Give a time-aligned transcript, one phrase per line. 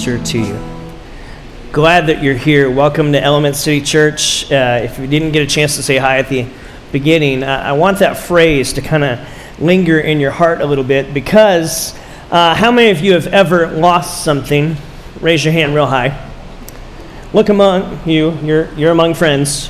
[0.00, 0.58] Easter to you.
[1.72, 2.70] Glad that you're here.
[2.70, 4.50] Welcome to Element City Church.
[4.50, 6.46] Uh, if you didn't get a chance to say hi at the
[6.90, 9.18] beginning, uh, I want that phrase to kind of
[9.60, 11.94] linger in your heart a little bit because
[12.30, 14.74] uh, how many of you have ever lost something?
[15.20, 16.30] Raise your hand real high.
[17.34, 19.68] Look among you, you're, you're among friends.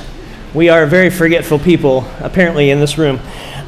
[0.53, 3.19] We are very forgetful people, apparently, in this room.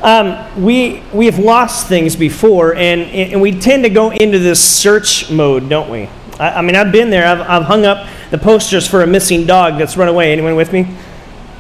[0.02, 4.62] Um, we, we have lost things before, and, and we tend to go into this
[4.64, 6.08] search mode, don't we?
[6.40, 7.26] I, I mean, I've been there.
[7.26, 10.32] I've, I've hung up the posters for a missing dog that's run away.
[10.32, 10.88] Anyone with me?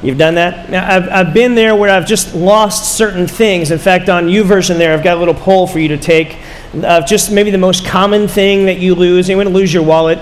[0.01, 0.73] You've done that?
[0.73, 3.71] I've, I've been there where I've just lost certain things.
[3.71, 6.37] In fact, on YouVersion there, I've got a little poll for you to take
[6.83, 9.29] of just maybe the most common thing that you lose.
[9.29, 10.19] Anyone lose your wallet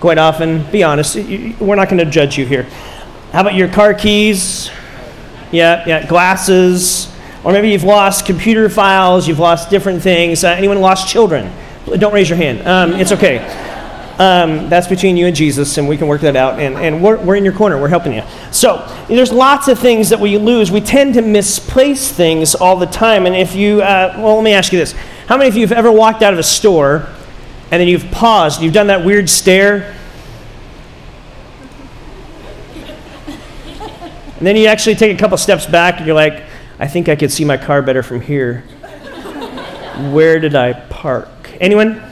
[0.00, 0.68] quite often?
[0.72, 1.14] Be honest.
[1.14, 2.64] We're not going to judge you here.
[3.32, 4.70] How about your car keys?
[5.52, 10.44] Yeah, yeah, glasses, or maybe you've lost computer files, you've lost different things.
[10.44, 11.52] Uh, anyone lost children?
[11.86, 12.66] Don't raise your hand.
[12.66, 13.38] Um, it's okay.
[14.18, 16.60] Um, that's between you and Jesus, and we can work that out.
[16.60, 18.22] And, and we're, we're in your corner, we're helping you.
[18.52, 20.70] So, there's lots of things that we lose.
[20.70, 23.26] We tend to misplace things all the time.
[23.26, 24.92] And if you, uh, well, let me ask you this
[25.26, 27.08] How many of you have ever walked out of a store
[27.70, 29.96] and then you've paused, you've done that weird stare?
[34.40, 36.44] And then you actually take a couple steps back and you're like,
[36.78, 38.62] I think I could see my car better from here.
[40.12, 41.28] Where did I park?
[41.60, 42.02] Anyone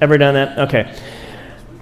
[0.00, 0.58] ever done that?
[0.60, 0.96] Okay.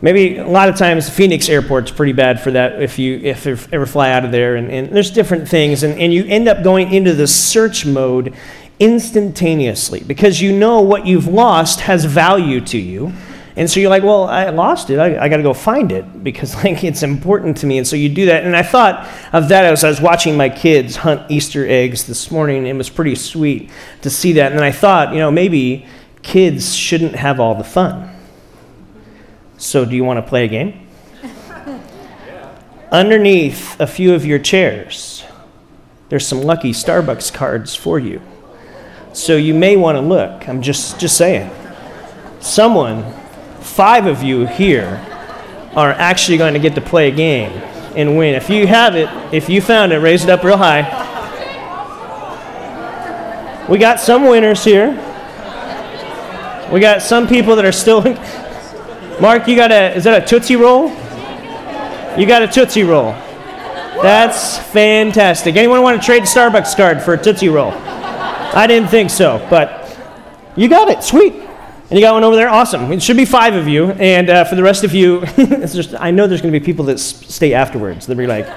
[0.02, 3.86] Maybe a lot of times Phoenix Airport's pretty bad for that if you if ever
[3.86, 6.92] fly out of there and, and there's different things and, and you end up going
[6.92, 8.34] into the search mode
[8.80, 13.12] instantaneously because you know what you've lost has value to you
[13.54, 14.98] and so you're like, well, I lost it.
[14.98, 17.78] I, I got to go find it because like it's important to me.
[17.78, 18.44] And so you do that.
[18.44, 22.30] And I thought of that as I was watching my kids hunt Easter eggs this
[22.30, 22.66] morning.
[22.66, 23.70] It was pretty sweet
[24.02, 24.52] to see that.
[24.52, 25.86] And then I thought, you know, maybe
[26.22, 28.08] kids shouldn't have all the fun.
[29.62, 30.88] So do you want to play a game?
[32.90, 35.24] Underneath a few of your chairs,
[36.08, 38.20] there's some lucky Starbucks cards for you.
[39.12, 40.48] So you may want to look.
[40.48, 41.48] I'm just just saying.
[42.40, 43.04] Someone
[43.60, 45.00] five of you here
[45.76, 47.52] are actually going to get to play a game
[47.94, 48.34] and win.
[48.34, 50.82] If you have it, if you found it, raise it up real high.
[53.68, 54.90] We got some winners here.
[56.72, 58.02] We got some people that are still.
[59.22, 60.88] Mark, you got a, is that a Tootsie Roll?
[62.18, 63.12] You got a Tootsie Roll.
[64.02, 65.54] That's fantastic.
[65.54, 67.70] Anyone want to trade a Starbucks card for a Tootsie Roll?
[67.70, 69.96] I didn't think so, but
[70.56, 71.04] you got it.
[71.04, 71.34] Sweet.
[71.34, 72.48] And you got one over there?
[72.48, 72.90] Awesome.
[72.90, 73.92] It should be five of you.
[73.92, 76.86] And uh, for the rest of you, just, I know there's going to be people
[76.86, 78.08] that stay afterwards.
[78.08, 78.48] They'll be like,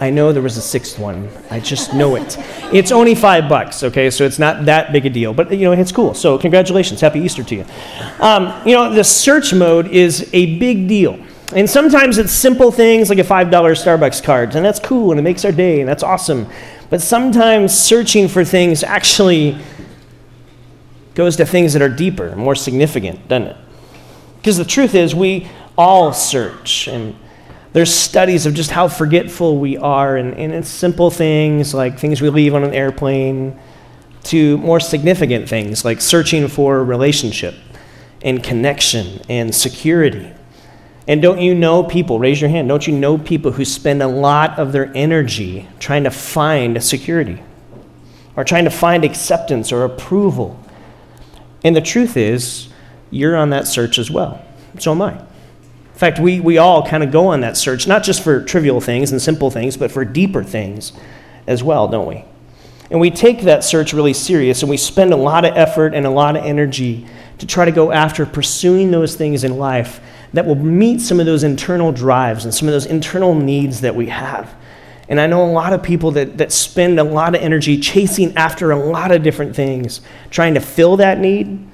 [0.00, 1.28] I know there was a sixth one.
[1.50, 2.36] I just know it.
[2.72, 4.10] It's only five bucks, okay?
[4.10, 5.34] So it's not that big a deal.
[5.34, 6.14] But, you know, it's cool.
[6.14, 7.00] So congratulations.
[7.00, 7.64] Happy Easter to you.
[8.20, 11.18] Um, you know, the search mode is a big deal.
[11.54, 15.22] And sometimes it's simple things like a $5 Starbucks card, and that's cool, and it
[15.22, 16.46] makes our day, and that's awesome.
[16.90, 19.58] But sometimes searching for things actually
[21.14, 23.56] goes to things that are deeper, more significant, doesn't it?
[24.36, 27.16] Because the truth is, we all search, and
[27.72, 32.20] there's studies of just how forgetful we are, and, and it's simple things like things
[32.20, 33.58] we leave on an airplane
[34.24, 37.54] to more significant things like searching for relationship
[38.22, 40.32] and connection and security.
[41.06, 44.08] And don't you know people, raise your hand, don't you know people who spend a
[44.08, 47.42] lot of their energy trying to find security
[48.36, 50.62] or trying to find acceptance or approval?
[51.64, 52.68] And the truth is,
[53.10, 54.44] you're on that search as well.
[54.78, 55.27] So am I.
[55.98, 58.80] In fact, we, we all kind of go on that search, not just for trivial
[58.80, 60.92] things and simple things, but for deeper things
[61.48, 62.24] as well, don't we?
[62.88, 66.06] And we take that search really serious, and we spend a lot of effort and
[66.06, 67.04] a lot of energy
[67.38, 70.00] to try to go after pursuing those things in life
[70.34, 73.96] that will meet some of those internal drives and some of those internal needs that
[73.96, 74.54] we have.
[75.08, 78.36] And I know a lot of people that, that spend a lot of energy chasing
[78.36, 81.66] after a lot of different things, trying to fill that need,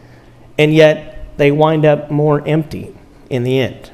[0.56, 2.96] and yet they wind up more empty
[3.28, 3.90] in the end.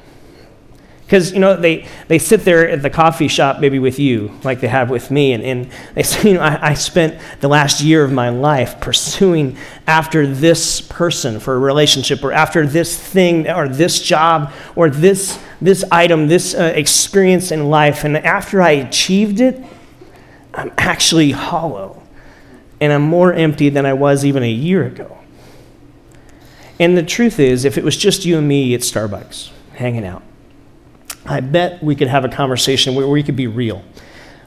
[1.11, 4.61] Because, you know, they, they sit there at the coffee shop maybe with you, like
[4.61, 7.81] they have with me, and, and they say, you know, I, I spent the last
[7.81, 13.49] year of my life pursuing after this person for a relationship, or after this thing,
[13.49, 18.05] or this job, or this, this item, this uh, experience in life.
[18.05, 19.61] And after I achieved it,
[20.53, 22.01] I'm actually hollow.
[22.79, 25.17] And I'm more empty than I was even a year ago.
[26.79, 30.23] And the truth is, if it was just you and me at Starbucks hanging out,
[31.25, 33.83] I bet we could have a conversation where we could be real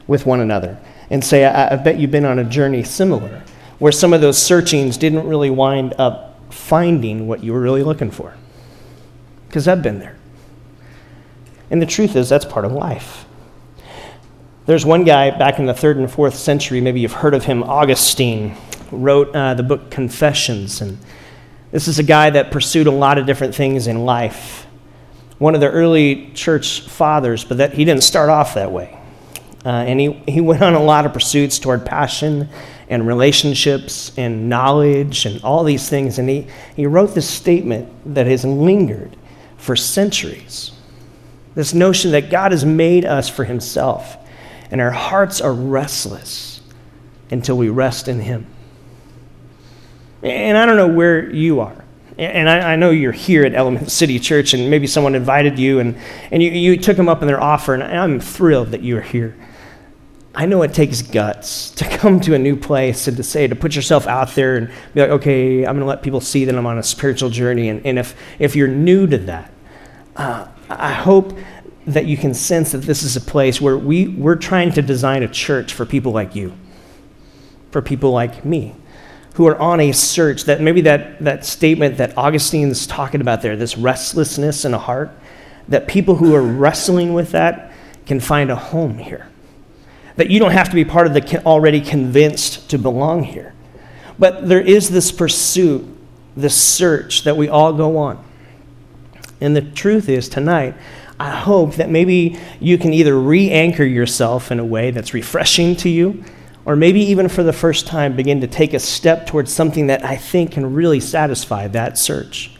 [0.07, 0.77] with one another
[1.09, 3.43] and say, I, I, bet you've been on a journey similar,
[3.79, 8.11] where some of those searchings didn't really wind up finding what you were really looking
[8.11, 8.35] for.
[9.47, 10.17] Because I've been there.
[11.69, 13.25] And the truth is, that's part of life.
[14.65, 17.63] There's one guy back in the third and fourth century, maybe you've heard of him,
[17.63, 18.55] Augustine,
[18.91, 20.81] wrote uh, the book Confessions.
[20.81, 20.97] And
[21.71, 24.64] this is a guy that pursued a lot of different things in life.
[25.37, 28.97] One of the early church fathers, but that, he didn't start off that way.
[29.65, 32.49] Uh, and he, he went on a lot of pursuits toward passion
[32.87, 36.19] and relationships and knowledge and all these things.
[36.19, 39.17] And he, he wrote this statement that has lingered
[39.57, 40.71] for centuries
[41.55, 44.17] this notion that God has made us for himself,
[44.69, 46.61] and our hearts are restless
[47.31, 48.45] until we rest in him.
[50.21, 51.84] And I don't know where you are.
[52.17, 55.79] And I, I, know you're here at Element City Church, and maybe someone invited you,
[55.79, 55.97] and,
[56.31, 59.35] and you, you took them up on their offer, and I'm thrilled that you're here.
[60.33, 63.55] I know it takes guts to come to a new place and to say, to
[63.55, 66.55] put yourself out there and be like, okay, I'm going to let people see that
[66.55, 67.69] I'm on a spiritual journey.
[67.69, 69.51] And, and if, if you're new to that,
[70.15, 71.37] uh, I hope
[71.87, 75.23] that you can sense that this is a place where we, we're trying to design
[75.23, 76.53] a church for people like you,
[77.71, 78.75] for people like me,
[79.35, 83.55] who are on a search that maybe that, that statement that Augustine's talking about there,
[83.55, 85.11] this restlessness in a heart,
[85.67, 87.71] that people who are wrestling with that
[88.05, 89.27] can find a home here
[90.15, 93.53] that you don't have to be part of the already convinced to belong here.
[94.17, 95.85] But there is this pursuit,
[96.37, 98.23] this search that we all go on.
[99.41, 100.75] And the truth is, tonight,
[101.19, 105.75] I hope that maybe you can either re anchor yourself in a way that's refreshing
[105.77, 106.23] to you,
[106.65, 110.03] or maybe even for the first time begin to take a step towards something that
[110.03, 112.51] I think can really satisfy that search.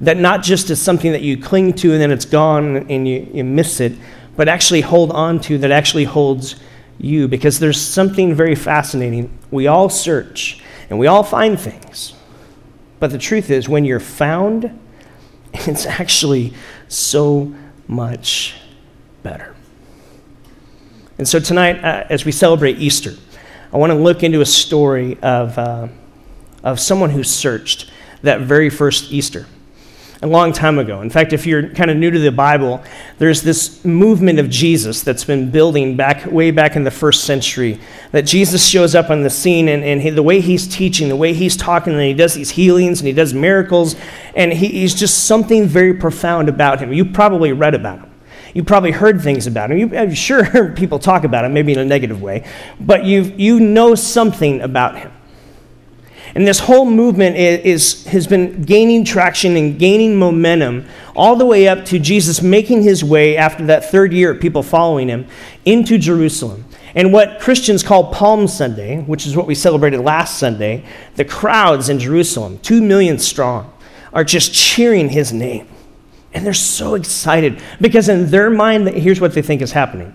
[0.00, 3.28] That not just is something that you cling to and then it's gone and you,
[3.32, 3.94] you miss it,
[4.36, 6.56] but actually hold on to that actually holds
[6.98, 9.36] you because there's something very fascinating.
[9.50, 12.14] We all search and we all find things.
[13.00, 14.78] But the truth is, when you're found,
[15.54, 16.54] it's actually
[16.88, 17.54] so
[17.86, 18.54] much
[19.22, 19.54] better.
[21.16, 23.14] And so tonight, uh, as we celebrate Easter,
[23.72, 25.88] I want to look into a story of, uh,
[26.64, 27.90] of someone who searched
[28.22, 29.46] that very first Easter
[30.20, 31.00] a long time ago.
[31.00, 32.82] In fact, if you're kind of new to the Bible,
[33.18, 37.78] there's this movement of Jesus that's been building back way back in the first century.
[38.10, 41.16] That Jesus shows up on the scene and, and he, the way he's teaching, the
[41.16, 43.94] way he's talking, and he does these healings and he does miracles,
[44.34, 46.92] and he, he's just something very profound about him.
[46.92, 48.07] You probably read about him.
[48.58, 49.78] You probably heard things about him.
[49.78, 52.44] You, I'm sure heard people talk about him, maybe in a negative way,
[52.80, 55.12] but you you know something about him.
[56.34, 61.46] And this whole movement is, is, has been gaining traction and gaining momentum all the
[61.46, 65.28] way up to Jesus making his way after that third year of people following him
[65.64, 66.64] into Jerusalem.
[66.96, 70.84] And what Christians call Palm Sunday, which is what we celebrated last Sunday,
[71.14, 73.72] the crowds in Jerusalem, two million strong,
[74.12, 75.68] are just cheering his name.
[76.34, 80.14] And they're so excited because in their mind, here's what they think is happening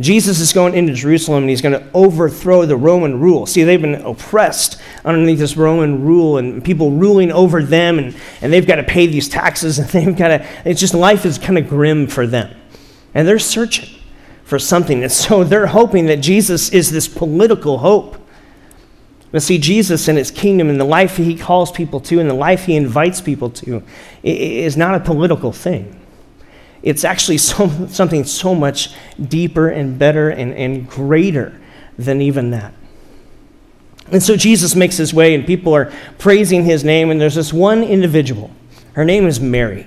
[0.00, 3.46] Jesus is going into Jerusalem and he's going to overthrow the Roman rule.
[3.46, 8.52] See, they've been oppressed underneath this Roman rule and people ruling over them, and, and
[8.52, 11.58] they've got to pay these taxes, and they've got to, it's just life is kind
[11.58, 12.54] of grim for them.
[13.14, 13.88] And they're searching
[14.44, 15.02] for something.
[15.02, 18.16] And so they're hoping that Jesus is this political hope.
[19.30, 22.34] But see, Jesus and his kingdom and the life he calls people to and the
[22.34, 23.82] life he invites people to
[24.22, 25.98] is not a political thing
[26.82, 31.58] it's actually so, something so much deeper and better and, and greater
[31.98, 32.74] than even that.
[34.10, 37.52] And so Jesus makes his way, and people are praising his name, and there's this
[37.52, 38.50] one individual.
[38.94, 39.86] Her name is Mary.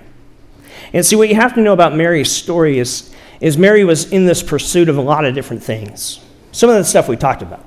[0.94, 4.28] And see, what you have to know about Mary's story is, is Mary was in
[4.28, 6.24] this pursuit of a lot of different things.
[6.52, 7.66] Some of the stuff we talked about.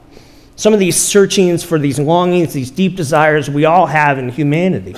[0.56, 4.94] Some of these searchings for these longings, these deep desires we all have in humanity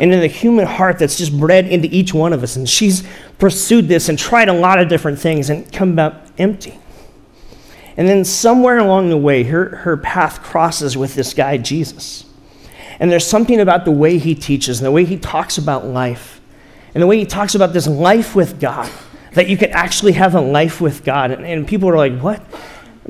[0.00, 2.56] and in the human heart that's just bred into each one of us.
[2.56, 3.06] And she's
[3.38, 6.78] pursued this and tried a lot of different things and come out empty.
[7.96, 12.24] And then somewhere along the way, her, her path crosses with this guy, Jesus.
[12.98, 16.40] And there's something about the way he teaches and the way he talks about life
[16.94, 18.90] and the way he talks about this life with God
[19.32, 21.30] that you can actually have a life with God.
[21.30, 22.42] And, and people are like, what?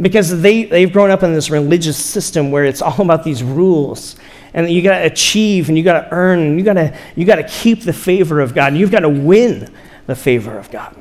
[0.01, 4.17] Because they, they've grown up in this religious system where it's all about these rules
[4.57, 7.25] and you got to achieve and you got to earn and you got to you
[7.25, 9.73] got to keep the favor of God and you've got to win
[10.07, 10.97] the favor of God.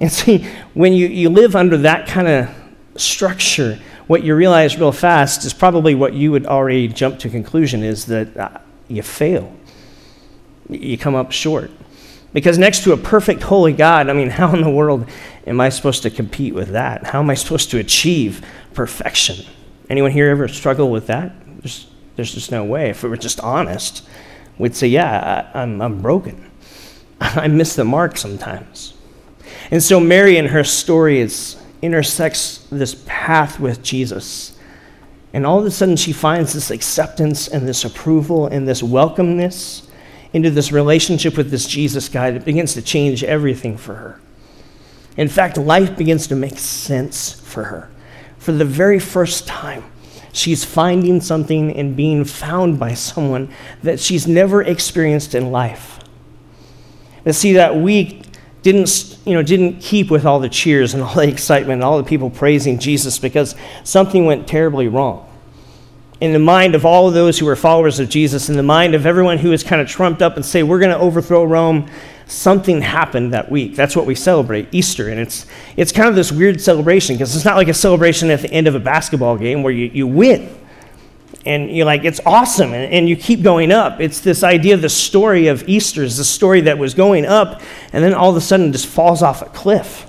[0.00, 2.48] And see, when you, you live under that kind of
[2.96, 7.82] structure, what you realize real fast is probably what you would already jump to conclusion
[7.82, 8.58] is that uh,
[8.88, 9.52] you fail.
[10.68, 11.70] You come up short.
[12.36, 15.08] Because next to a perfect holy God, I mean, how in the world
[15.46, 17.06] am I supposed to compete with that?
[17.06, 19.46] How am I supposed to achieve perfection?
[19.88, 21.32] Anyone here ever struggle with that?
[21.60, 22.90] There's, there's just no way.
[22.90, 24.06] If we were just honest,
[24.58, 26.50] we'd say, yeah, I, I'm, I'm broken.
[27.22, 28.92] I miss the mark sometimes.
[29.70, 34.58] And so Mary in her story is intersects this path with Jesus.
[35.32, 39.86] And all of a sudden she finds this acceptance and this approval and this welcomeness
[40.36, 44.20] into this relationship with this Jesus guy that begins to change everything for her.
[45.16, 47.90] In fact, life begins to make sense for her.
[48.38, 49.82] For the very first time,
[50.32, 53.50] she's finding something and being found by someone
[53.82, 56.00] that she's never experienced in life.
[57.24, 58.26] And see, that week
[58.60, 61.96] didn't, you know, didn't keep with all the cheers and all the excitement and all
[61.96, 65.25] the people praising Jesus because something went terribly wrong.
[66.20, 68.94] In the mind of all of those who were followers of Jesus, in the mind
[68.94, 71.90] of everyone who was kind of trumped up and say, we're going to overthrow Rome,
[72.26, 73.76] something happened that week.
[73.76, 75.08] That's what we celebrate, Easter.
[75.08, 75.46] And it's,
[75.76, 78.66] it's kind of this weird celebration because it's not like a celebration at the end
[78.66, 80.56] of a basketball game where you, you win.
[81.44, 82.72] And you're like, it's awesome.
[82.72, 84.00] And, and you keep going up.
[84.00, 87.60] It's this idea of the story of Easter is the story that was going up
[87.92, 90.05] and then all of a sudden just falls off a cliff.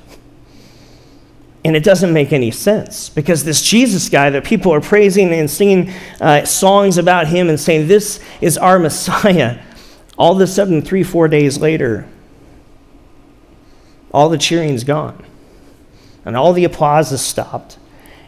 [1.66, 5.50] And it doesn't make any sense because this Jesus guy that people are praising and
[5.50, 9.60] singing uh, songs about him and saying, This is our Messiah,
[10.18, 12.08] all of a sudden, three, four days later,
[14.12, 15.24] all the cheering's gone.
[16.26, 17.78] And all the applause has stopped.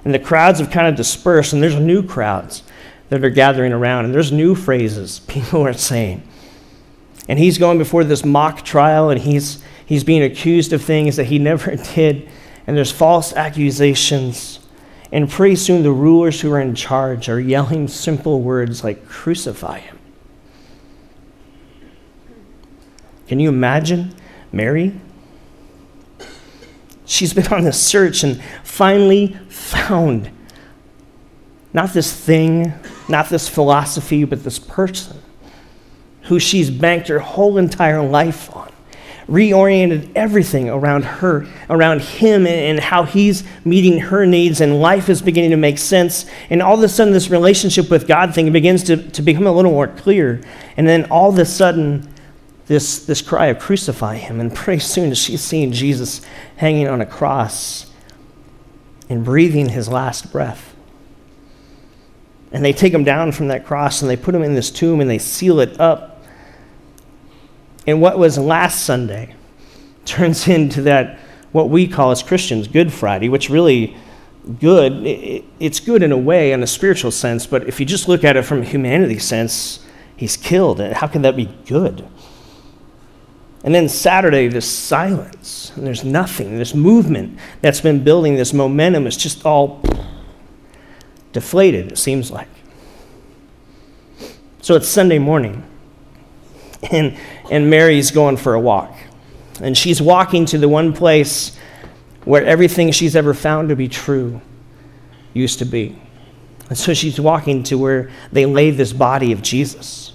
[0.05, 2.63] And the crowds have kind of dispersed, and there's new crowds
[3.09, 6.23] that are gathering around, and there's new phrases people are saying.
[7.27, 11.25] And he's going before this mock trial, and he's, he's being accused of things that
[11.25, 12.29] he never did,
[12.69, 14.59] and there's false accusations.
[15.11, 19.79] And pretty soon, the rulers who are in charge are yelling simple words like, Crucify
[19.79, 19.97] him.
[23.27, 24.13] Can you imagine
[24.51, 24.93] Mary?
[27.07, 30.29] She's been on this search and finally found
[31.73, 32.71] not this thing,
[33.07, 35.17] not this philosophy, but this person
[36.25, 38.68] who she's banked her whole entire life on.
[39.29, 45.21] Reoriented everything around her, around him, and how he's meeting her needs, and life is
[45.21, 46.25] beginning to make sense.
[46.49, 49.51] And all of a sudden, this relationship with God thing begins to, to become a
[49.51, 50.41] little more clear.
[50.77, 52.11] And then all of a sudden,
[52.69, 54.39] this, this cry of crucify him.
[54.39, 56.21] And pretty soon she's seeing Jesus
[56.57, 57.91] hanging on a cross
[59.09, 60.75] and breathing his last breath.
[62.51, 65.01] And they take him down from that cross and they put him in this tomb
[65.01, 66.18] and they seal it up.
[67.89, 69.35] And what was last Sunday
[70.05, 71.19] turns into that,
[71.51, 73.95] what we call as Christians, Good Friday, which really
[74.59, 75.03] good.
[75.59, 78.37] It's good in a way, in a spiritual sense, but if you just look at
[78.37, 80.79] it from a humanity sense, he's killed.
[80.79, 82.07] How can that be good?
[83.63, 86.57] And then Saturday, this silence, and there's nothing.
[86.57, 89.81] This movement that's been building, this momentum is just all
[91.33, 92.47] deflated, it seems like.
[94.61, 95.63] So it's Sunday morning,
[96.91, 97.17] and,
[97.51, 98.93] and Mary's going for a walk.
[99.61, 101.57] And she's walking to the one place
[102.25, 104.41] where everything she's ever found to be true
[105.33, 105.99] used to be.
[106.69, 110.13] And so she's walking to where they lay this body of Jesus.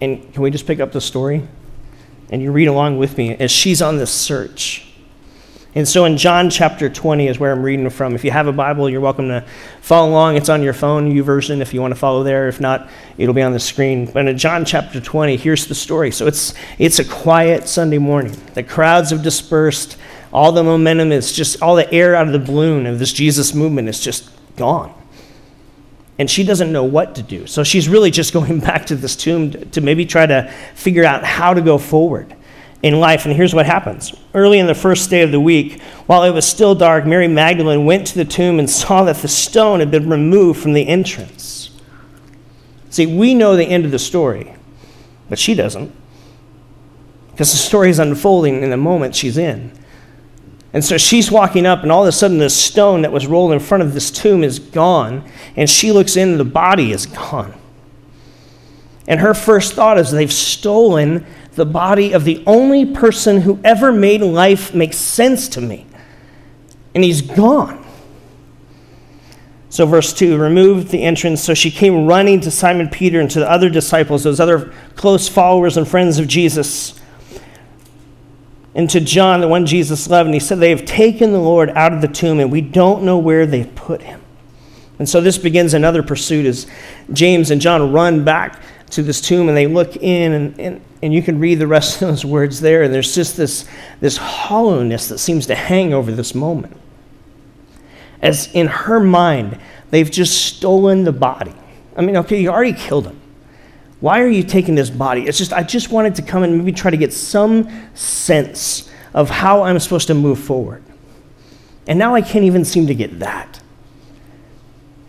[0.00, 1.46] And can we just pick up the story?
[2.30, 4.89] And you read along with me as she's on this search.
[5.74, 8.16] And so in John chapter 20 is where I'm reading from.
[8.16, 9.44] If you have a Bible, you're welcome to
[9.80, 10.36] follow along.
[10.36, 12.48] It's on your phone, YouVersion, if you want to follow there.
[12.48, 14.10] If not, it'll be on the screen.
[14.10, 16.10] But in John chapter 20, here's the story.
[16.10, 18.36] So it's, it's a quiet Sunday morning.
[18.54, 19.96] The crowds have dispersed.
[20.32, 23.54] All the momentum is just, all the air out of the balloon of this Jesus
[23.54, 24.92] movement is just gone
[26.18, 27.46] and she doesn't know what to do.
[27.46, 31.24] So she's really just going back to this tomb to maybe try to figure out
[31.24, 32.36] how to go forward
[32.82, 33.26] in life.
[33.26, 34.14] And here's what happens.
[34.34, 37.84] Early in the first day of the week, while it was still dark, Mary Magdalene
[37.84, 41.70] went to the tomb and saw that the stone had been removed from the entrance.
[42.88, 44.54] See, we know the end of the story,
[45.28, 45.94] but she doesn't.
[47.30, 49.72] Because the story is unfolding in the moment she's in.
[50.72, 53.52] And so she's walking up, and all of a sudden, this stone that was rolled
[53.52, 55.28] in front of this tomb is gone.
[55.56, 57.54] And she looks in, and the body is gone.
[59.08, 61.26] And her first thought is they've stolen
[61.60, 65.86] the body of the only person who ever made life make sense to me.
[66.94, 67.86] And he's gone.
[69.68, 71.42] So, verse 2 removed the entrance.
[71.42, 75.28] So she came running to Simon Peter and to the other disciples, those other close
[75.28, 76.98] followers and friends of Jesus
[78.74, 81.70] and to John, the one Jesus loved, and he said, They have taken the Lord
[81.70, 84.22] out of the tomb, and we don't know where they've put him.
[84.98, 86.66] And so this begins another pursuit as
[87.12, 91.14] James and John run back to this tomb and they look in, and, and, and
[91.14, 92.82] you can read the rest of those words there.
[92.82, 93.66] And there's just this,
[94.00, 96.76] this hollowness that seems to hang over this moment.
[98.22, 99.58] As in her mind,
[99.90, 101.54] they've just stolen the body.
[101.96, 103.20] I mean, okay, you already killed him.
[104.00, 105.26] Why are you taking this body?
[105.26, 109.28] It's just, I just wanted to come and maybe try to get some sense of
[109.28, 110.82] how I'm supposed to move forward.
[111.86, 113.59] And now I can't even seem to get that.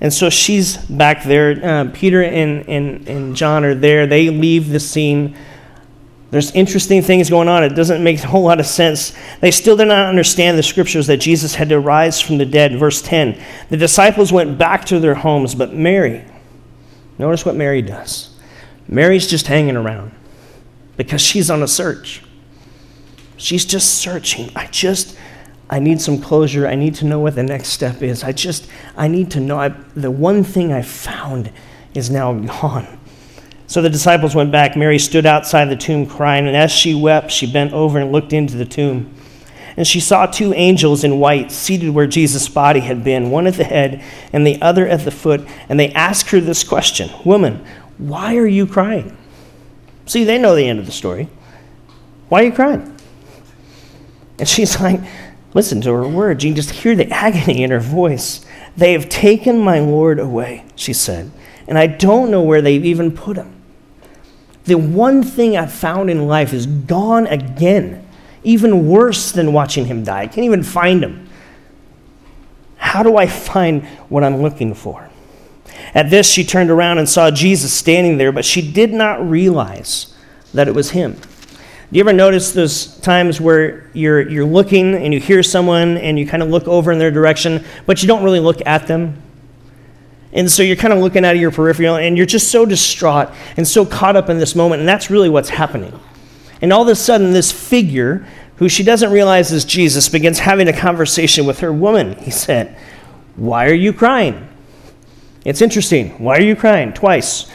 [0.01, 1.63] And so she's back there.
[1.63, 4.07] Uh, Peter and, and, and John are there.
[4.07, 5.37] They leave the scene.
[6.31, 7.63] There's interesting things going on.
[7.63, 9.13] It doesn't make a whole lot of sense.
[9.41, 12.79] They still did not understand the scriptures that Jesus had to rise from the dead.
[12.79, 13.39] Verse 10
[13.69, 16.25] The disciples went back to their homes, but Mary,
[17.19, 18.29] notice what Mary does.
[18.87, 20.13] Mary's just hanging around
[20.97, 22.23] because she's on a search.
[23.37, 24.51] She's just searching.
[24.55, 25.17] I just,
[25.71, 26.67] I need some closure.
[26.67, 28.23] I need to know what the next step is.
[28.23, 29.57] I just, I need to know.
[29.57, 31.49] I, the one thing I found
[31.93, 32.99] is now gone.
[33.67, 34.75] So the disciples went back.
[34.75, 38.33] Mary stood outside the tomb crying, and as she wept, she bent over and looked
[38.33, 39.15] into the tomb.
[39.77, 43.53] And she saw two angels in white seated where Jesus' body had been, one at
[43.53, 45.47] the head and the other at the foot.
[45.69, 47.65] And they asked her this question Woman,
[47.97, 49.17] why are you crying?
[50.05, 51.29] See, they know the end of the story.
[52.27, 52.97] Why are you crying?
[54.37, 54.99] And she's like,
[55.53, 56.43] listen to her words.
[56.43, 58.45] You can just hear the agony in her voice.
[58.77, 61.31] They have taken my Lord away, she said,
[61.67, 63.55] and I don't know where they've even put him.
[64.65, 68.07] The one thing I've found in life is gone again,
[68.43, 70.21] even worse than watching him die.
[70.21, 71.29] I can't even find him.
[72.77, 75.09] How do I find what I'm looking for?
[75.93, 80.13] At this, she turned around and saw Jesus standing there, but she did not realize
[80.53, 81.17] that it was him.
[81.91, 86.17] Do you ever notice those times where you're, you're looking and you hear someone and
[86.17, 89.21] you kind of look over in their direction, but you don't really look at them?
[90.31, 93.29] And so you're kind of looking out of your peripheral and you're just so distraught
[93.57, 95.99] and so caught up in this moment, and that's really what's happening.
[96.61, 100.69] And all of a sudden, this figure, who she doesn't realize is Jesus, begins having
[100.69, 102.15] a conversation with her woman.
[102.19, 102.77] He said,
[103.35, 104.47] Why are you crying?
[105.43, 106.11] It's interesting.
[106.23, 106.93] Why are you crying?
[106.93, 107.51] Twice.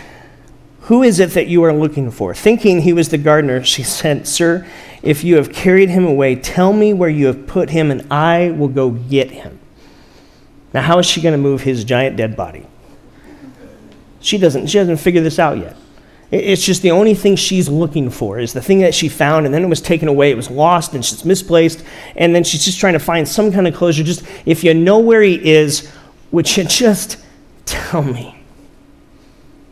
[0.87, 2.33] Who is it that you are looking for?
[2.33, 4.65] Thinking he was the gardener, she said, Sir,
[5.03, 8.53] if you have carried him away, tell me where you have put him, and I
[8.53, 9.59] will go get him.
[10.73, 12.67] Now, how is she going to move his giant dead body?
[14.21, 15.77] She doesn't, she hasn't figured this out yet.
[16.31, 19.53] It's just the only thing she's looking for is the thing that she found, and
[19.53, 20.31] then it was taken away.
[20.31, 21.83] It was lost, and she's misplaced,
[22.15, 24.05] and then she's just trying to find some kind of closure.
[24.05, 25.93] Just if you know where he is,
[26.31, 27.17] would you just
[27.65, 28.37] tell me?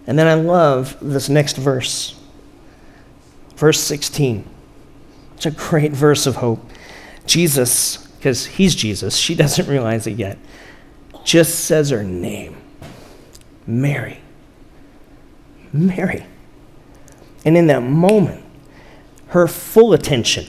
[0.07, 2.19] And then I love this next verse,
[3.57, 4.49] verse 16.
[5.37, 6.61] It's a great verse of hope.
[7.27, 10.39] Jesus, because he's Jesus, she doesn't realize it yet,
[11.25, 12.57] just says her name
[13.67, 14.21] Mary.
[15.73, 16.25] Mary.
[17.45, 18.45] And in that moment,
[19.29, 20.47] her full attention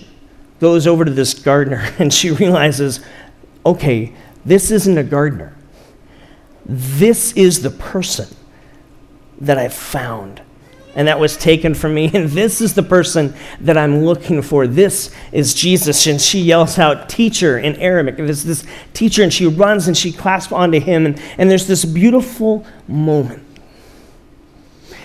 [0.60, 3.00] goes over to this gardener and she realizes
[3.66, 4.14] okay,
[4.46, 5.58] this isn't a gardener.
[6.68, 8.28] This is the person
[9.42, 10.42] that I've found
[10.96, 12.10] and that was taken from me.
[12.16, 14.66] And this is the person that I'm looking for.
[14.66, 16.08] This is Jesus.
[16.08, 18.16] And she yells out, Teacher, in Aramaic.
[18.16, 21.06] There's this teacher, and she runs and she clasps onto him.
[21.06, 23.44] And, and there's this beautiful moment.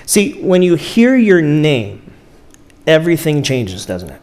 [0.06, 2.12] See, when you hear your name,
[2.86, 4.20] everything changes, doesn't it?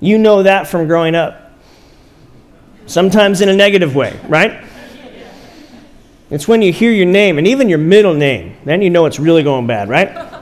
[0.00, 1.52] You know that from growing up.
[2.86, 4.64] Sometimes in a negative way, right?
[6.32, 9.20] It's when you hear your name and even your middle name, then you know it's
[9.20, 10.28] really going bad, right?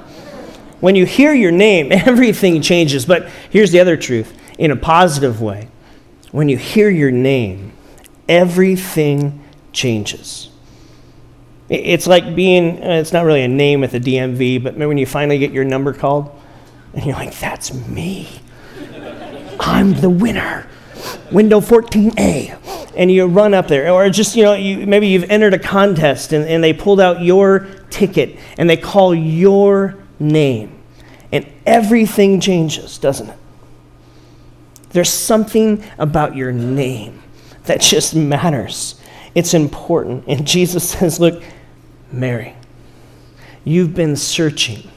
[0.81, 3.05] When you hear your name, everything changes.
[3.05, 5.68] But here's the other truth in a positive way.
[6.33, 7.72] When you hear your name,
[8.26, 10.48] everything changes.
[11.68, 15.05] It's like being, uh, it's not really a name at the DMV, but when you
[15.05, 16.31] finally get your number called,
[16.94, 18.40] and you're like, that's me.
[19.61, 20.66] I'm the winner.
[21.31, 23.90] Window 14A and you run up there.
[23.90, 27.22] Or just, you know, you, maybe you've entered a contest and, and they pulled out
[27.22, 30.79] your ticket and they call your name.
[31.33, 33.37] And everything changes, doesn't it?
[34.90, 37.22] There's something about your name
[37.64, 39.00] that just matters.
[39.35, 40.24] It's important.
[40.26, 41.42] And Jesus says, Look,
[42.11, 42.57] Mary,
[43.64, 44.90] you've been searching,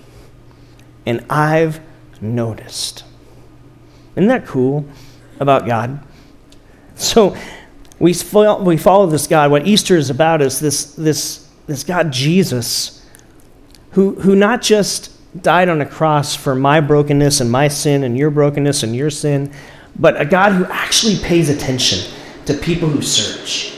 [1.05, 1.79] and I've
[2.21, 3.03] noticed.
[4.15, 4.85] Isn't that cool
[5.39, 5.99] about God?
[6.95, 7.35] So
[7.99, 9.51] we follow, we follow this God.
[9.51, 13.05] What Easter is about is this, this, this God, Jesus,
[13.91, 18.17] who, who not just died on a cross for my brokenness and my sin and
[18.17, 19.51] your brokenness and your sin,
[19.97, 22.11] but a God who actually pays attention
[22.45, 23.77] to people who search.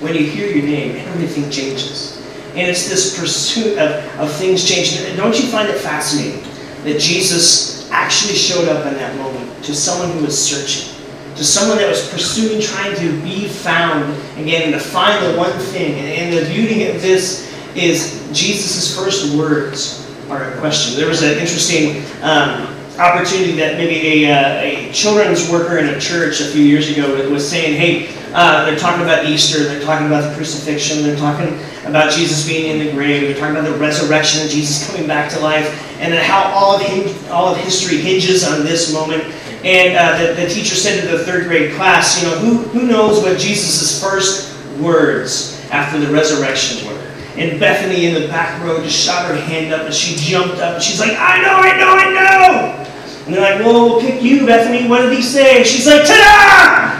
[0.00, 2.16] When you hear your name, everything changes.
[2.50, 5.16] And it's this pursuit of, of things changing.
[5.16, 6.42] Don't you find it fascinating
[6.84, 10.97] that Jesus actually showed up in that moment to someone who was searching?
[11.38, 15.52] To someone that was pursuing, trying to be found again, and to find the one
[15.52, 15.94] thing.
[15.94, 20.98] And the beauty of this is Jesus' first words are a question.
[20.98, 22.66] There was an interesting um,
[22.98, 27.30] opportunity that maybe a, uh, a, children's worker in a church a few years ago
[27.30, 31.56] was saying, hey, uh, they're talking about Easter, they're talking about the crucifixion, they're talking
[31.86, 35.38] about Jesus being in the grave, they're talking about the resurrection Jesus coming back to
[35.38, 35.66] life,
[36.00, 39.22] and then how all of, all of history hinges on this moment.
[39.64, 42.86] And uh, the, the teacher said to the third grade class, you know, who, who
[42.86, 46.94] knows what Jesus' first words after the resurrection were?
[47.36, 50.74] And Bethany in the back row just shot her hand up and she jumped up
[50.74, 52.84] and she's like, I know, I know, I know.
[53.26, 54.88] And they're like, well, we'll pick you, Bethany.
[54.88, 55.62] What did he say?
[55.62, 56.98] She's like, ta-da!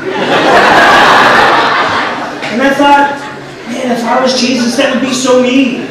[2.52, 3.18] and I thought,
[3.66, 5.86] man, if I was Jesus, that would be so me.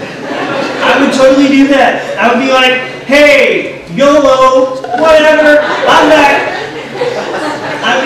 [0.84, 2.18] I would totally do that.
[2.20, 2.76] I would be like,
[3.08, 6.47] hey, YOLO, whatever, I'm back.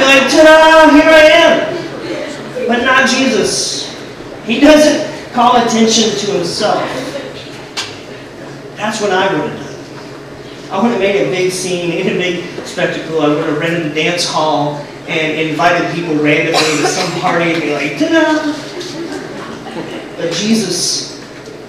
[0.01, 2.67] Like, ta-da, ah, here I am.
[2.67, 3.95] But not Jesus.
[4.45, 6.81] He doesn't call attention to himself.
[8.75, 10.71] That's what I would have done.
[10.71, 13.21] I would have made a big scene, made a big spectacle.
[13.21, 17.61] I would have rented a dance hall and invited people randomly to some party and
[17.61, 18.53] be like, ta-da!
[20.17, 21.21] But Jesus,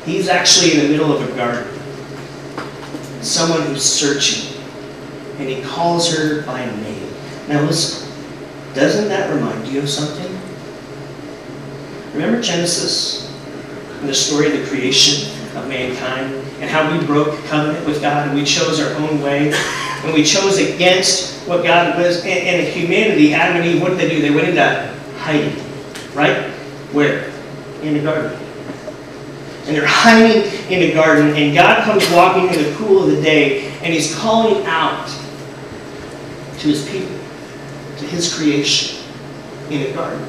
[0.05, 1.67] he's actually in the middle of a garden.
[3.23, 4.57] Someone who's searching.
[5.39, 7.09] And he calls her by name.
[7.49, 8.12] Now listen,
[8.75, 10.31] doesn't that remind you of something?
[12.15, 13.23] Remember Genesis?
[14.03, 18.27] in the story of the creation of mankind and how we broke covenant with God
[18.27, 19.53] and we chose our own way
[20.03, 22.19] and we chose against what God was.
[22.25, 24.21] And, and humanity, Adam and Eve, what did they do?
[24.21, 25.57] They went into hiding,
[26.15, 26.51] right?
[26.93, 27.31] Where?
[27.83, 28.37] In the garden.
[29.67, 33.23] And they're hiding in the garden, and God comes walking in the cool of the
[33.23, 37.17] day, and He's calling out to His people,
[38.03, 38.99] to His creation
[39.71, 40.23] in a garden.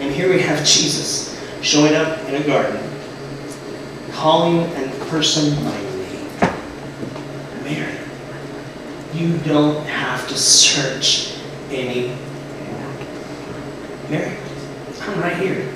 [0.00, 2.80] And here we have Jesus showing up in a garden,
[4.12, 6.28] calling a person by name.
[7.64, 7.98] Mary,
[9.14, 11.36] you don't have to search
[11.70, 12.16] anymore.
[14.08, 14.36] Mary,
[15.00, 15.68] I'm right here.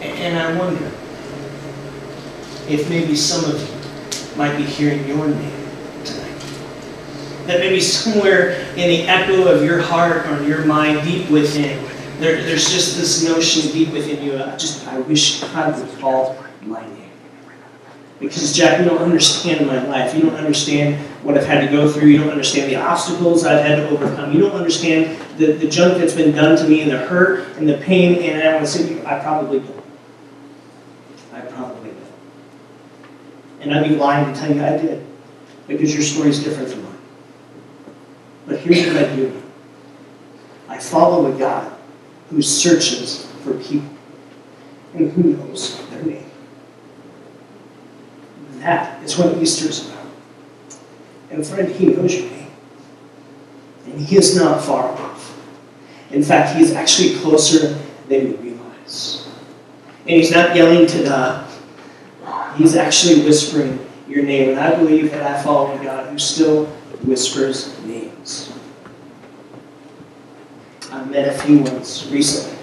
[0.00, 0.84] And I wonder
[2.68, 5.61] if maybe some of you might be hearing your name.
[7.52, 11.84] That maybe somewhere in the echo of your heart or your mind, deep within,
[12.18, 14.42] there, there's just this notion deep within you.
[14.42, 17.10] I just I wish God would call my name.
[18.18, 20.14] Because Jack, you don't understand my life.
[20.14, 22.08] You don't understand what I've had to go through.
[22.08, 24.32] You don't understand the obstacles I've had to overcome.
[24.32, 27.68] You don't understand the, the junk that's been done to me and the hurt and
[27.68, 28.22] the pain.
[28.22, 29.84] And I want to say I probably don't.
[31.34, 32.12] I probably don't.
[33.60, 35.04] And I'd be lying to tell you I did.
[35.68, 36.91] Because your story is different from mine.
[38.46, 39.42] But here's what I do.
[40.68, 41.72] I follow a God
[42.30, 43.88] who searches for people
[44.94, 46.30] and who knows their name.
[48.58, 50.06] That is what Easter is about.
[51.30, 52.50] And friend, He knows your name.
[53.86, 55.38] And He is not far off.
[56.10, 57.78] In fact, He is actually closer
[58.08, 59.28] than you realize.
[60.00, 61.44] And He's not yelling to the,
[62.56, 63.78] He's actually whispering
[64.08, 64.50] your name.
[64.50, 66.66] And I believe that I follow a God who still
[67.04, 67.78] whispers
[68.22, 68.52] names.
[70.90, 72.58] I met a few ones recently.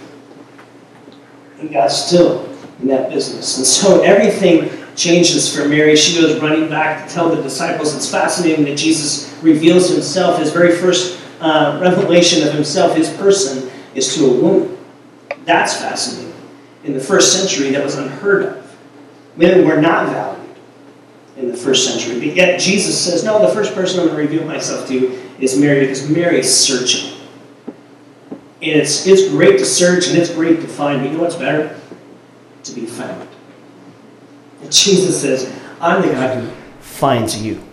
[1.59, 2.45] And God's still
[2.81, 3.57] in that business.
[3.57, 5.95] And so everything changes for Mary.
[5.95, 7.95] She goes running back to tell the disciples.
[7.95, 10.39] It's fascinating that Jesus reveals himself.
[10.39, 14.77] His very first uh, revelation of himself, his person, is to a woman.
[15.45, 16.33] That's fascinating.
[16.83, 18.77] In the first century, that was unheard of.
[19.35, 20.55] Women were not valued
[21.37, 22.19] in the first century.
[22.19, 25.57] But yet Jesus says, No, the first person I'm going to reveal myself to is
[25.57, 27.17] Mary because Mary is searching.
[28.61, 31.01] And it's, it's great to search and it's great to find.
[31.01, 31.79] But you know what's better?
[32.63, 33.27] To be found.
[34.61, 37.63] And Jesus says, I'm the God who finds you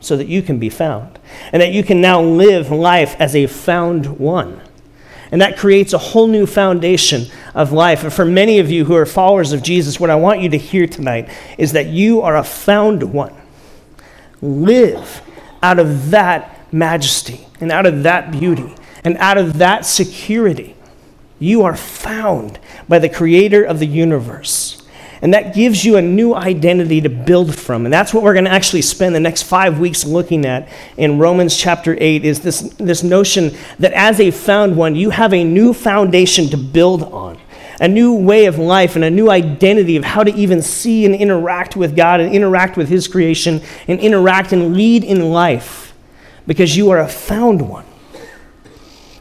[0.00, 1.18] so that you can be found.
[1.52, 4.60] And that you can now live life as a found one.
[5.30, 8.04] And that creates a whole new foundation of life.
[8.04, 10.58] And for many of you who are followers of Jesus, what I want you to
[10.58, 13.34] hear tonight is that you are a found one.
[14.40, 15.22] Live
[15.62, 20.76] out of that majesty and out of that beauty and out of that security,
[21.38, 22.58] you are found
[22.88, 24.82] by the creator of the universe.
[25.22, 27.86] And that gives you a new identity to build from.
[27.86, 31.18] And that's what we're going to actually spend the next five weeks looking at in
[31.18, 35.44] Romans chapter 8 is this, this notion that as a found one, you have a
[35.44, 37.38] new foundation to build on.
[37.80, 41.14] A new way of life and a new identity of how to even see and
[41.14, 45.83] interact with God and interact with His creation and interact and lead in life
[46.46, 47.84] because you are a found one.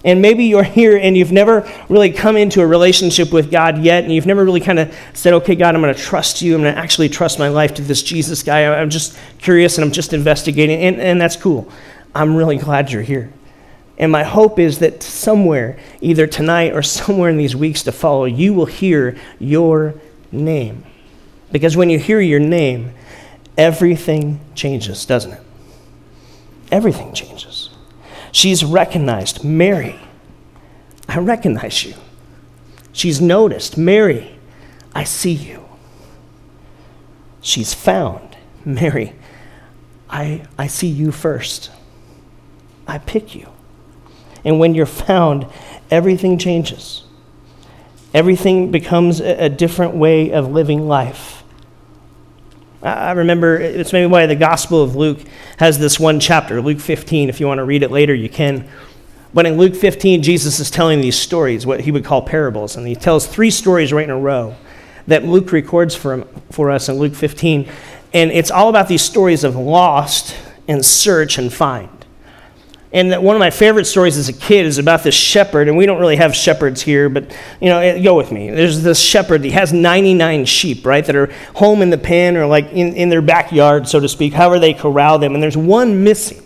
[0.06, 4.04] And maybe you're here and you've never really come into a relationship with God yet,
[4.04, 6.56] and you've never really kind of said, okay, God, I'm going to trust you.
[6.56, 8.66] I'm going to actually trust my life to this Jesus guy.
[8.66, 11.72] I'm just curious and I'm just investigating, and, and that's cool.
[12.14, 13.32] I'm really glad you're here.
[13.98, 18.26] And my hope is that somewhere, either tonight or somewhere in these weeks to follow,
[18.26, 19.96] you will hear your
[20.32, 20.84] name.
[21.52, 22.94] Because when you hear your name,
[23.58, 25.43] everything changes, doesn't it?
[26.72, 27.70] Everything changes.
[28.32, 29.44] She's recognized.
[29.44, 30.00] Mary,
[31.08, 31.94] I recognize you.
[32.92, 33.78] She's noticed.
[33.78, 34.38] Mary,
[34.94, 35.66] I see you.
[37.42, 38.38] She's found.
[38.66, 39.14] Mary,
[40.10, 41.72] I, I see you first.
[42.88, 43.48] I pick you.
[44.46, 45.48] And when you're found,
[45.90, 47.04] everything changes.
[48.14, 51.43] Everything becomes a, a different way of living life.
[52.84, 55.20] I remember it's maybe why the Gospel of Luke
[55.58, 57.30] has this one chapter, Luke 15.
[57.30, 58.68] If you want to read it later, you can.
[59.34, 62.76] But in Luke 15, Jesus is telling these stories, what he would call parables.
[62.76, 64.56] And he tells three stories right in a row
[65.08, 67.70] that Luke records for, him, for us in Luke 15.
[68.14, 70.36] And it's all about these stories of lost
[70.68, 72.03] and search and find.
[72.94, 75.88] And one of my favorite stories as a kid is about this shepherd, and we
[75.88, 78.52] don't really have shepherds here, but you know, eh, go with me.
[78.52, 79.44] There's this shepherd.
[79.44, 83.10] He has 99 sheep, right, that are home in the pen or like in, in
[83.10, 86.44] their backyard, so to speak, however they corral them, and there's one missing.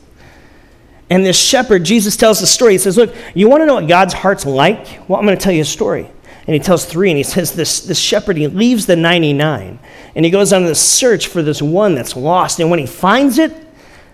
[1.10, 2.73] And this shepherd, Jesus tells the story.
[2.73, 5.10] He says, Look, you want to know what God's heart's like?
[5.10, 6.10] Well, I'm going to tell you a story.
[6.47, 9.79] And he tells three, and he says, This, this shepherd, he leaves the 99,
[10.15, 12.62] and he goes on this search for this one that's lost.
[12.62, 13.66] And when he finds it,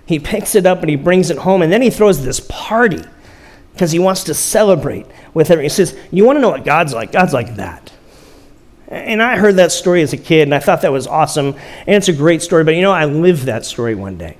[0.05, 3.01] he picks it up and he brings it home, and then he throws this party
[3.73, 5.65] because he wants to celebrate with everyone.
[5.65, 7.11] He says, You want to know what God's like?
[7.11, 7.91] God's like that.
[8.87, 11.55] And I heard that story as a kid, and I thought that was awesome.
[11.87, 14.37] And it's a great story, but you know, I lived that story one day.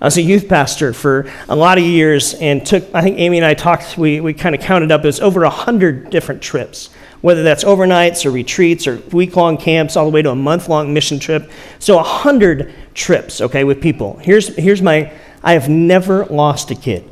[0.00, 3.38] I was a youth pastor for a lot of years and took, I think Amy
[3.38, 6.90] and I talked, we, we kind of counted up, it was over 100 different trips
[7.26, 10.68] whether that's overnights or retreats or week long camps, all the way to a month
[10.68, 11.50] long mission trip.
[11.78, 14.16] So, a 100 trips, okay, with people.
[14.16, 15.12] Here's, here's my
[15.44, 17.08] I have never lost a kid.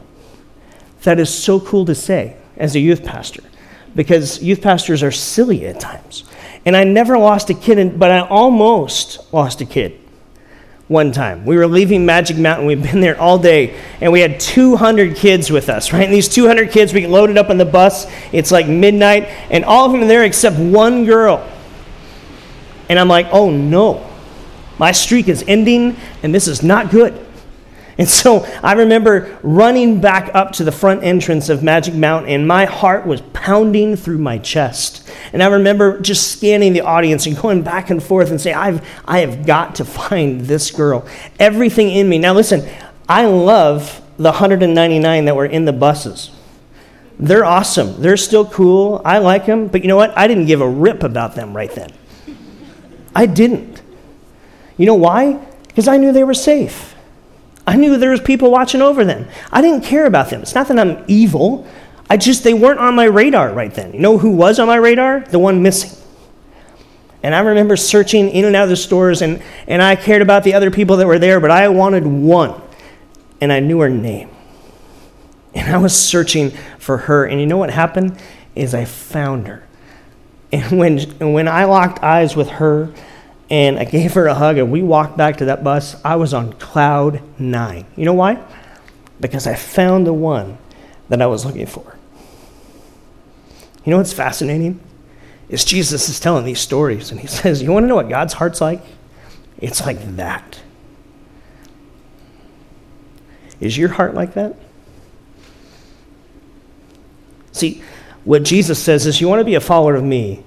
[1.02, 3.42] That is so cool to say as a youth pastor
[3.94, 6.24] because youth pastors are silly at times.
[6.66, 10.00] And I never lost a kid, but I almost lost a kid
[10.88, 11.44] one time.
[11.44, 12.66] We were leaving Magic Mountain.
[12.66, 16.04] We've been there all day, and we had 200 kids with us, right?
[16.04, 18.06] And these 200 kids, we loaded up on the bus.
[18.32, 21.46] It's like midnight, and all of them are there except one girl.
[22.88, 24.10] And I'm like, oh no,
[24.78, 27.24] my streak is ending, and this is not good.
[27.96, 32.46] And so I remember running back up to the front entrance of Magic Mountain, and
[32.46, 35.08] my heart was pounding through my chest.
[35.32, 38.88] And I remember just scanning the audience and going back and forth and saying, I've,
[39.04, 41.06] I have got to find this girl.
[41.38, 42.18] Everything in me.
[42.18, 42.68] Now, listen,
[43.08, 46.30] I love the 199 that were in the buses.
[47.18, 48.00] They're awesome.
[48.02, 49.00] They're still cool.
[49.04, 49.68] I like them.
[49.68, 50.16] But you know what?
[50.18, 51.90] I didn't give a rip about them right then.
[53.14, 53.73] I didn't.
[54.76, 55.34] You know why?
[55.68, 56.94] Because I knew they were safe.
[57.66, 59.28] I knew there was people watching over them.
[59.50, 60.42] I didn't care about them.
[60.42, 61.66] It's not that I'm evil.
[62.10, 63.94] I just, they weren't on my radar right then.
[63.94, 65.20] You know who was on my radar?
[65.20, 65.98] The one missing.
[67.22, 70.44] And I remember searching in and out of the stores, and, and I cared about
[70.44, 72.60] the other people that were there, but I wanted one.
[73.40, 74.28] And I knew her name.
[75.54, 77.24] And I was searching for her.
[77.24, 78.18] And you know what happened?
[78.54, 79.66] Is I found her.
[80.52, 82.92] And when, and when I locked eyes with her,
[83.50, 85.96] and I gave her a hug, and we walked back to that bus.
[86.04, 87.86] I was on cloud nine.
[87.96, 88.42] You know why?
[89.20, 90.58] Because I found the one
[91.08, 91.96] that I was looking for.
[93.84, 94.80] You know what's fascinating?
[95.48, 98.34] Is Jesus is telling these stories, and he says, You want to know what God's
[98.34, 98.82] heart's like?
[99.58, 100.60] It's like that.
[103.60, 104.56] Is your heart like that?
[107.52, 107.82] See,
[108.24, 110.44] what Jesus says is, You want to be a follower of me?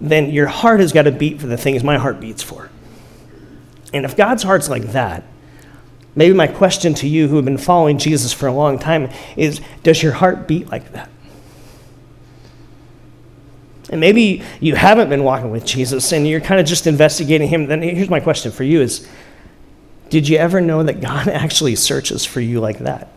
[0.00, 2.70] Then your heart has got to beat for the things my heart beats for.
[3.92, 5.24] And if God's heart's like that,
[6.14, 9.60] maybe my question to you who have been following Jesus for a long time is
[9.82, 11.10] Does your heart beat like that?
[13.90, 17.66] And maybe you haven't been walking with Jesus and you're kind of just investigating him.
[17.66, 19.08] Then here's my question for you is
[20.10, 23.08] Did you ever know that God actually searches for you like that?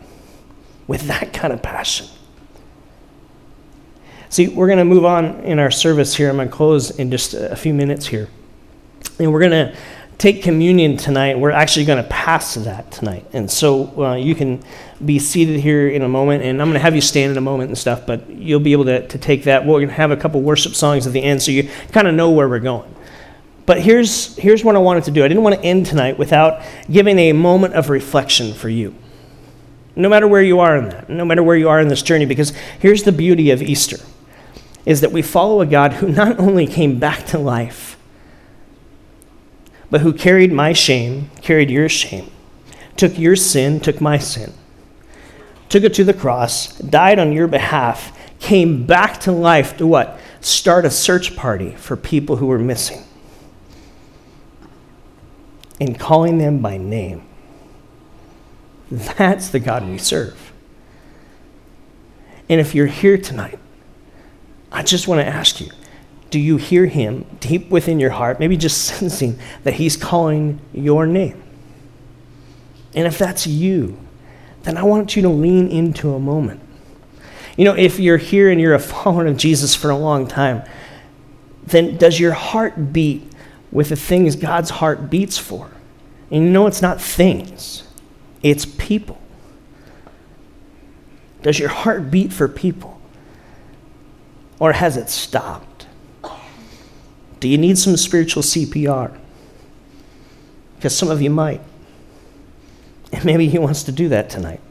[0.88, 2.08] With that kind of passion?
[4.32, 6.30] See, we're going to move on in our service here.
[6.30, 8.30] I'm going to close in just a few minutes here.
[9.20, 9.76] And we're going to
[10.18, 11.38] take communion tonight.
[11.38, 13.26] We're actually going to pass that tonight.
[13.34, 14.64] And so uh, you can
[15.04, 17.42] be seated here in a moment, and I'm going to have you stand in a
[17.42, 19.66] moment and stuff, but you'll be able to, to take that.
[19.66, 22.16] We're going to have a couple worship songs at the end so you kind of
[22.16, 22.96] know where we're going.
[23.66, 26.62] But here's, here's what I wanted to do I didn't want to end tonight without
[26.90, 28.96] giving a moment of reflection for you.
[29.94, 32.26] No matter where you are in that, no matter where you are in this journey,
[32.26, 33.98] because here's the beauty of Easter
[34.86, 37.98] is that we follow a God who not only came back to life,
[39.90, 42.32] but who carried my shame, carried your shame,
[42.96, 44.54] took your sin, took my sin,
[45.70, 50.20] took it to the cross, died on your behalf, came back to life to what?
[50.40, 53.04] Start a search party for people who were missing
[55.80, 57.24] and calling them by name.
[58.90, 60.52] That's the God we serve.
[62.50, 63.60] And if you're here tonight,
[64.72, 65.72] I just want to ask you
[66.30, 71.06] do you hear him deep within your heart, maybe just sensing that he's calling your
[71.06, 71.44] name?
[72.96, 74.00] And if that's you,
[74.64, 76.62] then I want you to lean into a moment.
[77.58, 80.64] You know, if you're here and you're a follower of Jesus for a long time,
[81.66, 83.24] then does your heart beat
[83.72, 85.70] with the things God's heart beats for?
[86.30, 87.84] And you know, it's not things,
[88.42, 89.20] it's people.
[91.42, 92.91] Does your heart beat for people?
[94.62, 95.88] Or has it stopped?
[97.40, 99.18] Do you need some spiritual CPR?
[100.76, 101.62] Because some of you might.
[103.12, 104.62] And maybe he wants to do that tonight.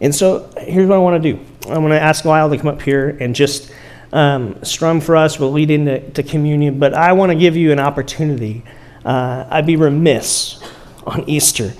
[0.00, 2.66] And so here's what I want to do I'm going to ask Lyle to come
[2.66, 3.70] up here and just
[4.12, 5.38] um, strum for us.
[5.38, 6.80] We'll lead into to communion.
[6.80, 8.64] But I want to give you an opportunity.
[9.04, 10.60] Uh, I'd be remiss
[11.06, 11.72] on Easter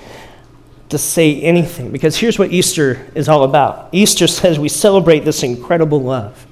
[0.91, 5.43] to say anything because here's what Easter is all about Easter says we celebrate this
[5.43, 6.47] incredible love.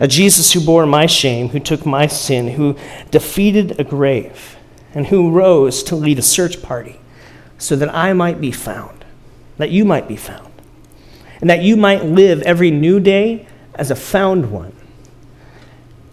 [0.00, 2.76] A Jesus who bore my shame, who took my sin, who
[3.10, 4.56] defeated a grave,
[4.94, 7.00] and who rose to lead a search party
[7.58, 9.04] so that I might be found,
[9.56, 10.52] that you might be found,
[11.40, 14.72] and that you might live every new day as a found one,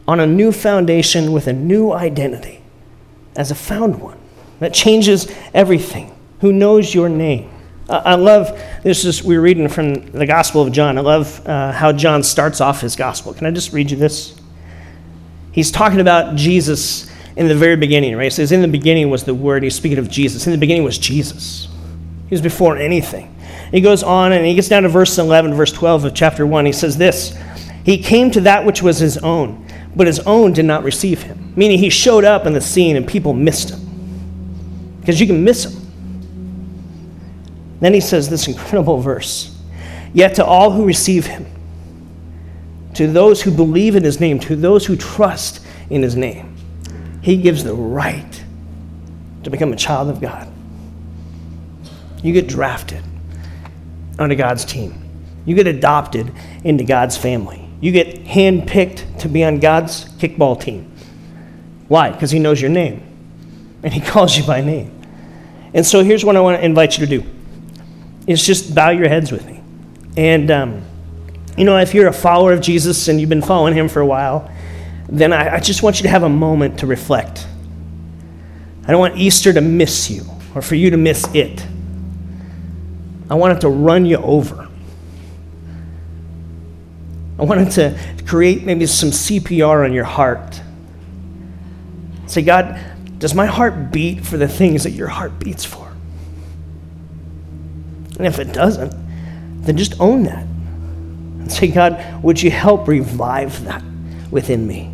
[0.07, 2.61] on a new foundation with a new identity,
[3.35, 4.17] as a found one
[4.59, 7.49] that changes everything, who knows your name.
[7.89, 9.05] I love this.
[9.05, 10.97] Is we're reading from the Gospel of John.
[10.97, 13.33] I love uh, how John starts off his gospel.
[13.33, 14.39] Can I just read you this?
[15.51, 18.25] He's talking about Jesus in the very beginning, right?
[18.25, 19.63] He says, In the beginning was the Word.
[19.63, 20.45] He's speaking of Jesus.
[20.45, 21.67] In the beginning was Jesus.
[22.27, 23.35] He was before anything.
[23.71, 26.65] He goes on and he gets down to verse 11, verse 12 of chapter 1.
[26.65, 27.37] He says this
[27.83, 29.65] He came to that which was his own,
[29.95, 31.53] but his own did not receive him.
[31.55, 34.97] Meaning he showed up in the scene and people missed him.
[34.99, 35.80] Because you can miss him.
[37.81, 39.57] Then he says this incredible verse
[40.13, 41.45] Yet to all who receive him,
[42.95, 46.55] to those who believe in his name, to those who trust in his name,
[47.21, 48.43] he gives the right
[49.43, 50.51] to become a child of God.
[52.23, 53.03] You get drafted
[54.19, 55.09] onto God's team.
[55.45, 56.31] You get adopted
[56.63, 57.67] into God's family.
[57.79, 60.91] You get handpicked to be on God's kickball team.
[61.87, 62.11] Why?
[62.11, 63.03] Because He knows your name
[63.81, 64.97] and He calls you by name.
[65.73, 67.27] And so here's what I want to invite you to do:
[68.27, 69.61] is just bow your heads with me.
[70.17, 70.81] And um,
[71.57, 74.05] you know, if you're a follower of Jesus and you've been following Him for a
[74.05, 74.49] while,
[75.09, 77.45] then I, I just want you to have a moment to reflect.
[78.85, 80.23] I don't want Easter to miss you
[80.55, 81.65] or for you to miss it.
[83.29, 84.67] I want it to run you over.
[87.39, 90.61] I want it to create maybe some CPR on your heart.
[92.27, 92.79] Say, God,
[93.17, 95.80] does my heart beat for the things that your heart beats for?
[98.17, 98.93] And if it doesn't,
[99.63, 100.43] then just own that.
[100.43, 103.83] And say, God, would you help revive that
[104.29, 104.91] within me?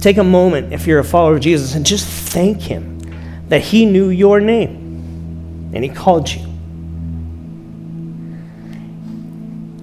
[0.00, 2.98] Take a moment, if you're a follower of Jesus, and just thank Him
[3.48, 6.44] that He knew your name and He called you.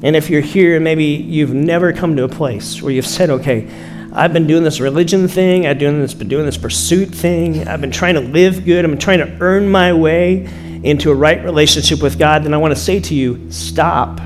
[0.04, 3.68] And if you're here, maybe you've never come to a place where you've said, okay,
[4.14, 7.82] I've been doing this religion thing, I've doing this, been doing this pursuit thing, I've
[7.82, 10.48] been trying to live good, I've been trying to earn my way
[10.86, 14.22] into a right relationship with God, then I want to say to you, stop,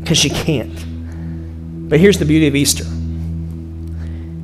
[0.00, 1.88] because you can't.
[1.88, 2.84] But here's the beauty of Easter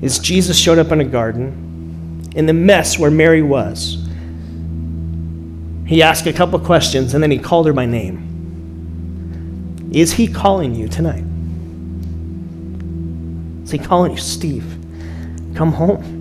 [0.01, 4.09] is Jesus showed up in a garden in the mess where Mary was.
[5.87, 8.25] He asked a couple questions and then he called her by name.
[9.93, 11.25] Is he calling you tonight?
[13.65, 14.65] Is he calling you, Steve?
[15.55, 16.18] Come home.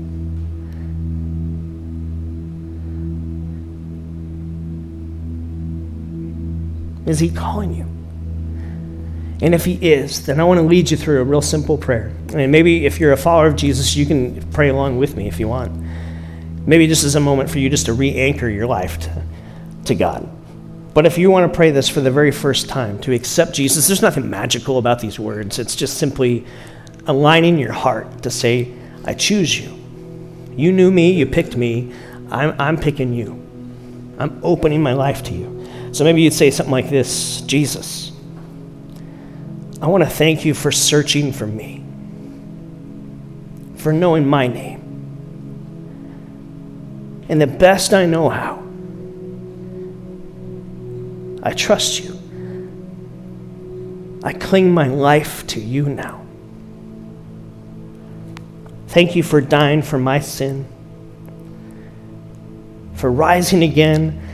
[7.07, 7.85] Is he calling you?
[9.41, 12.11] And if he is, then I want to lead you through a real simple prayer.
[12.33, 15.39] And maybe if you're a follower of Jesus, you can pray along with me if
[15.39, 15.71] you want.
[16.65, 19.23] Maybe this is a moment for you just to re anchor your life to,
[19.85, 20.29] to God.
[20.93, 23.87] But if you want to pray this for the very first time, to accept Jesus,
[23.87, 25.59] there's nothing magical about these words.
[25.59, 26.45] It's just simply
[27.05, 28.73] aligning your heart to say,
[29.05, 29.73] I choose you.
[30.55, 31.93] You knew me, you picked me,
[32.31, 33.33] I'm, I'm picking you.
[34.17, 35.56] I'm opening my life to you.
[35.97, 38.11] So maybe you'd say something like this Jesus,
[39.81, 41.83] I want to thank you for searching for me,
[43.77, 44.83] for knowing my name.
[47.29, 48.61] And the best I know how,
[51.41, 52.13] I trust you.
[54.23, 56.23] I cling my life to you now.
[58.89, 60.67] Thank you for dying for my sin,
[62.93, 64.26] for rising again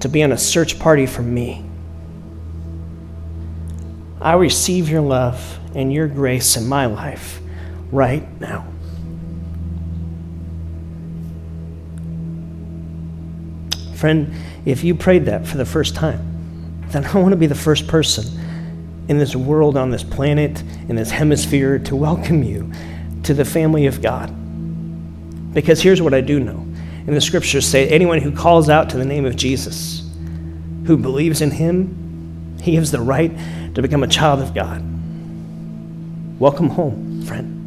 [0.00, 1.64] to be on a search party for me.
[4.20, 7.40] I receive your love and your grace in my life
[7.90, 8.66] right now.
[13.94, 14.34] Friend,
[14.64, 17.86] if you prayed that for the first time, then I want to be the first
[17.86, 18.24] person
[19.08, 22.70] in this world, on this planet, in this hemisphere to welcome you
[23.24, 24.34] to the family of God.
[25.52, 26.66] Because here's what I do know.
[27.10, 30.08] And the scriptures say anyone who calls out to the name of Jesus,
[30.86, 33.32] who believes in him, he has the right
[33.74, 34.80] to become a child of God.
[36.38, 37.59] Welcome home, friend.